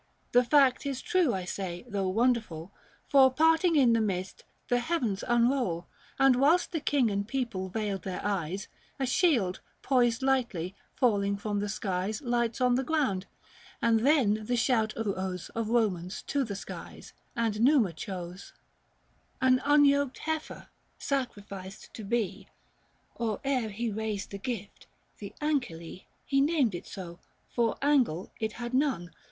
[0.31, 2.71] The fact is true, I say— though wonderful—
[3.11, 5.85] For, parting in the midst, the heavens unroll
[6.17, 8.67] And, whilst the King and people veiled their eyes,
[8.99, 13.27] A shield, poised lightly, falling from the skies, 400 Lights on the ground;—
[13.79, 18.53] and then the shout arose Of Komans to the skies; and Numa chose
[19.39, 19.55] Book III.
[19.55, 19.71] THE FASTI.
[19.71, 22.47] 81 An unyoked heifer, sacrificed to be,
[23.13, 24.87] Or ere he raised the Gift—
[25.19, 29.11] the Ancile; He named it so, for angle it had none.